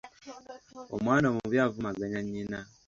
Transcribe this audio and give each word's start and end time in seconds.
Omwana 0.95 1.25
omubi 1.31 1.57
avumaganya 1.65 2.19
nnyina. 2.23 2.59